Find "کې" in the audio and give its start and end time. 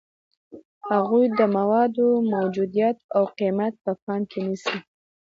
4.31-4.39